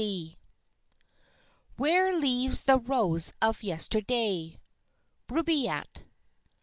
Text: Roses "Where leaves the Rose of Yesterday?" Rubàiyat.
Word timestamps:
Roses 0.03 0.35
"Where 1.77 2.17
leaves 2.17 2.63
the 2.63 2.79
Rose 2.79 3.33
of 3.39 3.61
Yesterday?" 3.61 4.59
Rubàiyat. 5.29 6.05